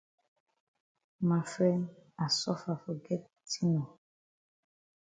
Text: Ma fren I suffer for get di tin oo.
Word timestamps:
Ma 1.27 1.39
fren 1.51 1.83
I 2.25 2.27
suffer 2.39 2.75
for 2.83 2.95
get 3.05 3.21
di 3.31 3.41
tin 3.51 3.71
oo. 3.83 3.87